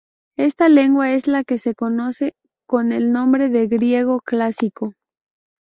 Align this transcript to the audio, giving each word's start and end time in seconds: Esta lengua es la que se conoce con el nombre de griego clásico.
Esta 0.39 0.67
lengua 0.67 1.11
es 1.11 1.27
la 1.27 1.43
que 1.43 1.59
se 1.59 1.75
conoce 1.75 2.33
con 2.67 2.91
el 2.91 3.11
nombre 3.11 3.49
de 3.49 3.67
griego 3.67 4.19
clásico. 4.19 4.93